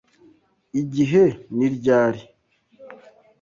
Igihe 0.81 1.23
ni 1.55 1.67
ryari? 1.75 2.21